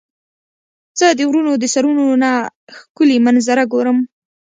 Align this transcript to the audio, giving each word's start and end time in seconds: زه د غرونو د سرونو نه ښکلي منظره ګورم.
زه 0.99 1.07
د 1.17 1.19
غرونو 1.29 1.51
د 1.57 1.65
سرونو 1.73 2.05
نه 2.23 2.31
ښکلي 2.77 3.17
منظره 3.25 3.63
ګورم. 3.73 3.97